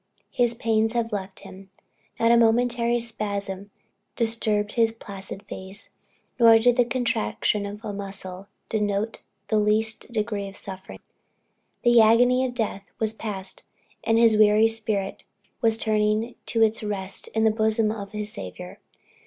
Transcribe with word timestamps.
his 0.31 0.55
pains 0.55 0.93
had 0.93 1.11
left 1.11 1.41
him, 1.41 1.69
not 2.19 2.31
a 2.31 2.35
momentary 2.35 2.99
spasm 2.99 3.69
disturbed 4.15 4.71
his 4.71 4.91
placid 4.91 5.43
face, 5.43 5.91
nor 6.39 6.57
did 6.57 6.75
the 6.75 6.83
contraction 6.83 7.67
of 7.67 7.85
a 7.85 7.93
muscle 7.93 8.47
denote 8.67 9.21
the 9.49 9.59
least 9.59 10.11
degree 10.11 10.47
of 10.47 10.57
suffering; 10.57 10.97
the 11.83 12.01
agony 12.01 12.43
of 12.43 12.55
death 12.55 12.91
was 12.97 13.13
passed, 13.13 13.61
and 14.03 14.17
his 14.17 14.35
wearied 14.37 14.71
spirit 14.71 15.21
was 15.61 15.77
turning 15.77 16.33
to 16.47 16.63
its 16.63 16.81
rest 16.81 17.27
in 17.35 17.43
the 17.43 17.51
bosom 17.51 17.91
of 17.91 18.11
his 18.11 18.33
Saviour. 18.33 18.79